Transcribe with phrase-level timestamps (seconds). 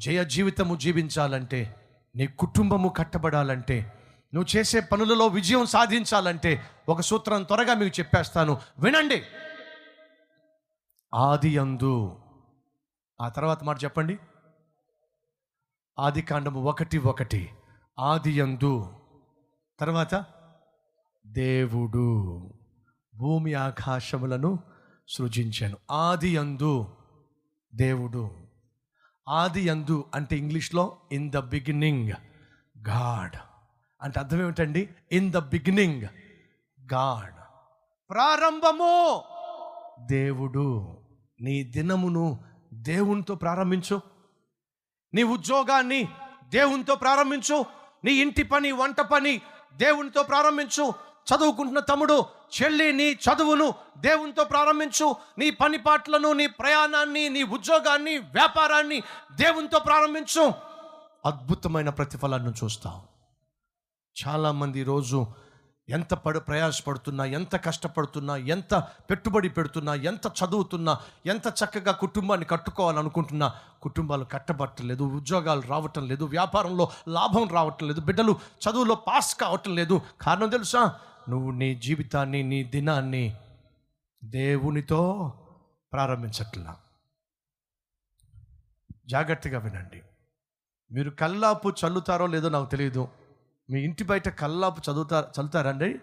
[0.00, 1.74] జయ జీవితము జీవించాలంటే
[2.16, 3.92] నీ కుటుంబము కట్టబడాలంటే
[4.34, 8.60] నువ్వు చేసే పనులలో విజయం సాధించాలంటే ఒక సూత్రం త్వరగా మీకు చెప్పేస్తాను.
[8.78, 9.22] వినండి.
[11.14, 12.20] ఆది అందు
[13.20, 14.18] ఆ తర్వాత మాట చెప్పండి.
[15.98, 17.50] ఆది కాండము ఒకటి ఒకటి.
[17.98, 18.92] ఆది యందు.
[19.80, 20.24] తర్వాత
[21.26, 22.40] దేవుడు
[23.14, 24.58] భూమి ఆకాశములను
[25.08, 25.76] సృజించాను.
[25.90, 26.96] ఆది యందు
[27.74, 28.49] దేవుడు.
[29.28, 32.12] ఆది యందు అంటే ఇంగ్లీష్లో ఇన్ ద బిగినింగ్
[32.88, 33.36] గాడ్.
[34.02, 34.88] అంటే అర్థం ఏమిటండి?
[35.12, 36.02] In the beginning
[36.92, 37.34] God.
[38.10, 39.22] ప్రారంభము
[40.06, 40.96] దేవుడు.
[41.40, 42.38] నీ దినమును
[42.74, 44.00] దేవునితో ప్రారంభించు.
[45.14, 46.08] నీ ఉద్యోగాన్ని
[46.48, 47.64] దేవునితో ప్రారంభించు.
[48.04, 49.40] నీ ఇంటి పని వంట పని
[49.76, 51.09] దేవునితో ప్రారంభించు.
[51.26, 52.24] చదువుకుంటున్న తమ్ముడు
[52.62, 55.16] చెల్లి నీ చదువును దేవునితో ప్రారంభించు.
[55.38, 59.00] నీ పని పాటలను నీ ప్రయాణాన్ని నీ ఉద్యోగాన్ని వ్యాపారాన్ని
[59.32, 60.52] దేవునితో ప్రారంభించు.
[61.26, 63.02] అద్భుతమైన ప్రతిఫలాన్ని చూస్తావు
[64.26, 65.26] చాలామంది ఈరోజు
[65.88, 68.74] ఎంత పడు ప్రయాసపడుతున్నా ఎంత కష్టపడుతున్నా ఎంత
[69.10, 77.48] పెట్టుబడి పెడుతున్నా ఎంత చదువుతున్నా ఎంత చక్కగా కుటుంబాన్ని కట్టుకోవాలనుకుంటున్నా కుటుంబాలు కట్టబట్టలేదు ఉద్యోగాలు రావటం లేదు వ్యాపారంలో లాభం
[77.48, 80.00] రావటం లేదు బిడ్డలు చదువులో పాస్ కావటం లేదు.
[80.20, 80.94] కారణం తెలుసా?
[81.28, 83.36] నువ్వు నీ జీవితాన్ని నీ దినాన్ని
[84.24, 85.00] దేవునితో
[85.92, 86.76] ప్రారంభించట్లా.
[89.06, 90.02] జాగ్రత్తగా వినండి.
[90.92, 93.08] మీరు కల్లాపు చల్లుతారో లేదో నాకు తెలియదు
[93.70, 95.98] మీ ఇంటి బయట కల్లాపు చదువుతా చల్లుతారండి?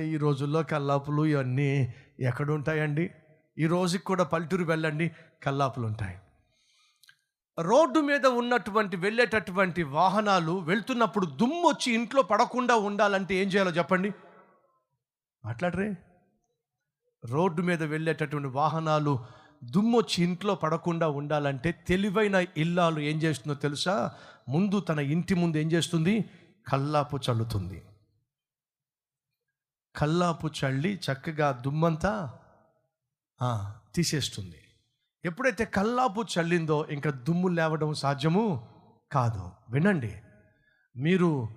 [0.00, 3.10] ఈ రోజుల్లో కల్లాపులు ఇవన్నీ ఎక్కడ ఉంటాయండి
[3.58, 5.10] ఈ రోజుకి కూడా పల్లెటూరు వెళ్ళండి
[5.42, 6.18] కల్లాపులు ఉంటాయి
[7.58, 14.12] రోడ్డు మీద ఉన్నటువంటి వెళ్ళేటటువంటి వాహనాలు వెళ్తున్నప్పుడు దుమ్ము వచ్చి ఇంట్లో పడకుండా ఉండాలంటే ఏం చేయాలో చెప్పండి?
[15.44, 15.96] మాట్లాడరే.
[17.24, 19.24] రోడ్డు మీద వెళ్ళేటటువంటి వాహనాలు
[19.64, 24.18] దుమ్ము వచ్చి ఇంట్లో పడకుండా ఉండాలంటే తెలివైన ఇల్లాలు ఏం చేస్తుందో తెలుసా?
[24.48, 26.24] ముందు తన ఇంటి ముందు ఏం చేస్తుంది?
[26.68, 27.82] కల్లాపు చల్లుతుంది.
[29.96, 32.38] కల్లాపు చల్లి చక్కగా దుమ్మంతా
[33.94, 34.63] తీసేస్తుంది.
[35.24, 38.68] ఎప్పుడైతే కల్లాపు చల్లిందో ఇంకా దుమ్ము లేవడం సాధ్యము
[39.12, 39.50] కాదు.
[39.70, 40.16] వినండి.
[40.96, 41.48] మీరు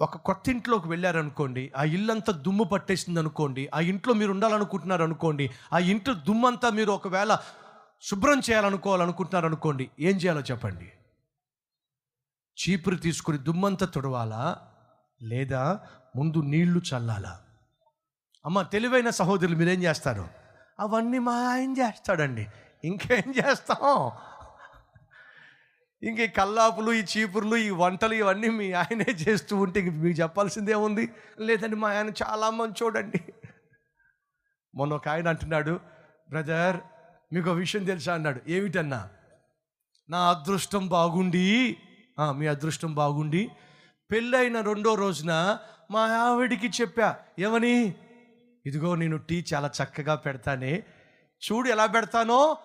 [0.00, 5.78] ఒక కొత్త ఇంట్లోకి వెళ్ళారనుకోండి ఆ ఇల్లంతా దుమ్ము పట్టేసింది అనుకోండి ఆ ఇంట్లో మీరు ఉండాలనుకుంటున్నారు అనుకోండి ఆ
[5.78, 7.38] ఇంట్లో దుమ్మంతా మీరు ఒకవేళ
[8.02, 10.92] శుభ్రం చేయాలనుకోవాలనుకుంటున్నారు అనుకోండి ఏం చేయాలో చెప్పండి?
[12.62, 14.56] చీపురు తీసుకుని దుమ్మంతా తుడవాలా?
[15.22, 15.80] లేదా
[16.16, 17.40] ముందు నీళ్ళు చల్లాలా?
[18.46, 20.43] అమ్మ తెలివైన సహోదరులు మీరేం చేస్తారు?
[20.80, 22.46] అవన్నీ మా ఆయన చేస్తాడండి.
[22.84, 24.10] ఇంకేం చేస్తాం?
[26.02, 30.74] ఇంక ఈ కల్లాపులు ఈ చీపుర్లు ఈ వంటలు ఇవన్నీ మీ ఆయనే చేస్తూ ఉంటే ఇంక మీకు చెప్పాల్సిందే
[30.74, 31.10] ఉంది.
[31.40, 33.20] లేదండి మా ఆయన చాలా మంది చూడండి
[34.74, 35.80] మొన్న ఒక ఆయన అంటున్నాడు
[36.28, 36.76] బ్రదర్
[37.32, 38.14] మీకు ఒక విషయం తెలుసా?
[38.14, 38.40] అన్నాడు.
[38.48, 39.08] ఏమిటన్నా?
[40.10, 41.76] నా అదృష్టం బాగుండి.
[42.32, 43.50] మీ అదృష్టం బాగుండి.
[44.10, 45.58] పెళ్ళైన రెండో రోజున
[45.90, 47.16] మా ఆవిడికి చెప్పా.
[47.38, 47.94] ఏమని?
[48.66, 50.82] ఇదిగో నేను టీ చాలా చక్కగా పెడతానే.
[51.42, 52.56] చూడు ఎలా పెడతానో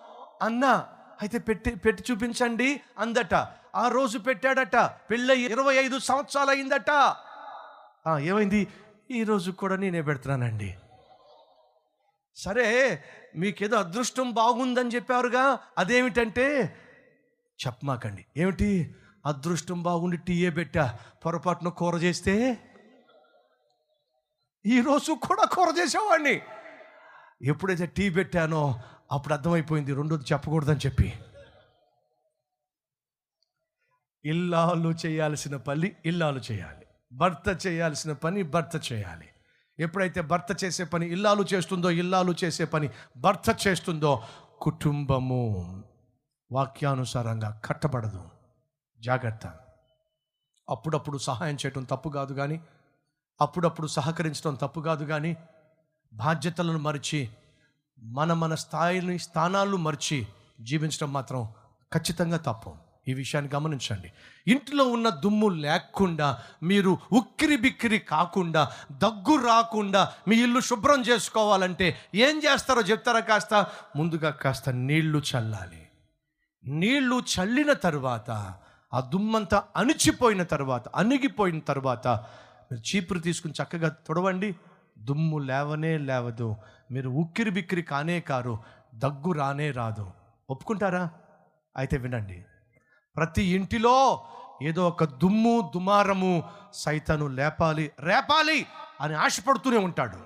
[0.42, 0.88] అన్నా
[1.20, 3.34] అయితే పెట్టి పెట్టి చూపించండి అందట.
[3.74, 4.76] ఆ రోజు పెట్టాడట
[5.10, 6.90] పెళ్ళ ఇరవై ఐదు సంవత్సరాలు అయిందట.
[8.20, 8.68] ఏమైంది?
[9.10, 10.74] ఈ కూడా నేనే పెడుతున్నానండి
[12.36, 12.66] సరే
[13.36, 16.46] మీకేదో అదృష్టం బాగుందని చెప్పారుగా అదేమిటంటే
[17.66, 18.24] చెప్పమాకండి.
[18.36, 18.94] ఏమిటి?
[19.26, 20.98] అదృష్టం బాగుండి టీయే పెట్టా.
[21.26, 22.34] పొరపాటున కూర చేస్తే
[24.66, 26.42] ఈరోజు కూడా కూర చేసేవాడిని.
[27.42, 28.80] ఎప్పుడైతే టీ పెట్టానో
[29.12, 31.12] అప్పుడు అర్థమైపోయింది రెండోది చెప్పకూడదని చెప్పి.
[34.24, 36.86] ఇల్లాలు చేయాల్సిన పని ఇల్లాలు చేయాలి.
[37.12, 39.28] భర్త చేయాల్సిన పని భర్త చేయాలి.
[39.78, 44.22] ఎప్పుడైతే భర్త చేసే పని ఇల్లాలు చేస్తుందో ఇల్లాలు చేసే పని భర్త చేస్తుందో
[44.60, 45.84] కుటుంబము
[46.52, 48.30] వాక్యానుసారంగా కట్టబడదు.
[49.00, 49.46] జాగ్రత్త.
[50.70, 52.60] అప్పుడప్పుడు సహాయం చేయటం తప్పు కాదు కానీ
[53.40, 55.36] అప్పుడప్పుడు సహకరించడం తప్పు కాదు కానీ
[56.12, 57.30] బాధ్యతలను మరిచి
[57.98, 60.26] మన మన స్థాయిని స్థానాలను మరిచి
[60.60, 61.48] జీవించడం మాత్రం
[61.92, 62.74] ఖచ్చితంగా తప్పు.
[63.08, 64.12] ఈ విషయాన్ని గమనించండి.
[64.46, 72.42] ఇంట్లో ఉన్న దుమ్ము లేకుండా మీరు ఉక్కిరి బిక్కిరి కాకుండా దగ్గు రాకుండా మీ ఇల్లు శుభ్రం చేసుకోవాలంటే ఏం
[72.44, 73.66] చేస్తారో చెప్తారా కాస్త?
[73.96, 75.88] ముందుగా కాస్త నీళ్ళు చల్లాలి.
[76.64, 78.54] నీళ్ళు చల్లిన తర్వాత
[78.94, 82.24] ఆ దుమ్మంతా అణిచిపోయిన తర్వాత అణిగిపోయిన తర్వాత
[82.72, 84.56] మీరు చీపురు తీసుకుని చక్కగా తొడవండి.
[84.98, 86.56] దుమ్ము లేవనే లేవదు.
[86.90, 88.58] మీరు ఉక్కిరి బిక్కిరి కానే కారు.
[88.94, 90.10] దగ్గు రానే రాదు.
[90.50, 91.10] ఒప్పుకుంటారా?
[91.76, 92.44] అయితే వినండి.
[93.16, 94.24] ప్రతి ఇంటిలో
[94.62, 96.42] ఏదో ఒక దుమ్ము దుమారము
[96.74, 98.66] సైతాను లేపాలి రేపాలి
[99.00, 100.16] అని ఆశపడుతూనే ఉంటాడు.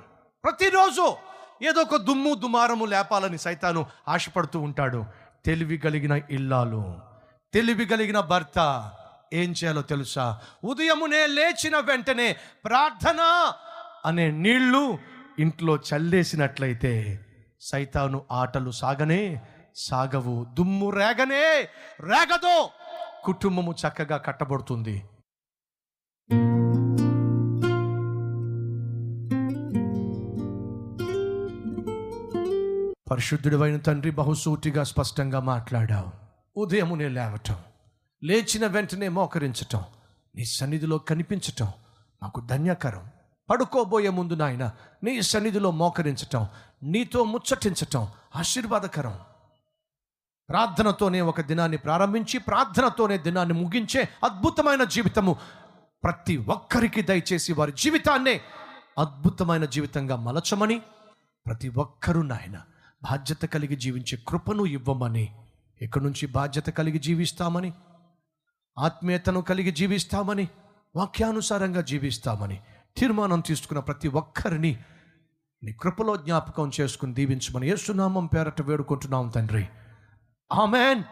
[0.45, 1.15] ప్రతిరోజు
[1.63, 5.05] ఏదో ఒక దుమ్ము దుమారము లేపాలని సైతాను ఆశపడుతూ ఉంటాడు.
[5.45, 7.01] తెలివి కలిగిన ఇల్లాలు
[7.55, 8.91] తెలివి కలిగిన భర్త
[9.33, 10.41] ఏం చేయాలో తెలుసా?
[10.65, 13.53] ఉదయమునే లేచిన వెంటనే ప్రార్థన
[14.05, 14.99] అనే నీళ్ళు
[15.39, 17.21] ఇంట్లో చల్లేసినట్లయితే
[17.61, 19.43] సైతాను ఆటలు సాగనే
[19.77, 20.47] సాగవు.
[20.59, 21.69] దుమ్ము రేగనే
[22.01, 22.71] రేగదో.
[23.25, 25.03] కుటుంబము చక్కగా కట్టబడుతుంది.
[33.11, 36.13] పరిశుద్ధుడైన తండ్రి బహుసూటిగా స్పష్టంగా మాట్లాడావు.
[36.57, 37.57] ఉదయమునే లేవటం.
[38.25, 39.85] లేచిన వెంటనే మోకరించటం
[40.37, 41.73] నీ సన్నిధిలో కనిపించటం
[42.23, 43.09] మాకు ధన్యకరం.
[43.51, 44.71] పడుకోబోయే ముందు నాయన
[45.05, 46.47] నీ సన్నిధిలో మోకరించటం
[46.83, 49.19] నీతో ముచ్చటించటం ఆశీర్వాదకరం.
[50.49, 55.37] ప్రార్థనతోనే ఒక దినాన్ని ప్రారంభించి ప్రార్థనతోనే దినాన్ని ముగించే అద్భుతమైన జీవితము.
[56.05, 58.41] ప్రతి ఒక్కరికి దయచేసి వారి జీవితాన్నే
[58.99, 60.79] అద్భుతమైన జీవితంగా మలచమని
[61.47, 62.57] ప్రతి ఒక్కరూ నాయన
[63.11, 65.35] బాధ్యత కలిగి జీవించే కృపను ఇవ్వమని
[65.83, 67.73] ఇక్కడి నుంచి బాధ్యత కలిగి జీవిస్తామని
[68.79, 70.49] ఆత్మీయతను కలిగి జీవిస్తామని
[70.97, 72.61] వాక్యానుసారంగా జీవిస్తామని
[72.97, 74.79] తీర్మానం తీసుకున్న ప్రతి ఒక్కరిని
[75.65, 79.69] నీ కృపలో జ్ఞాపకం చేసుకుని దీవించమని యేసునామం పేరట వేడుకుంటున్నాం తండ్రి.
[80.53, 81.03] ఆమెన్.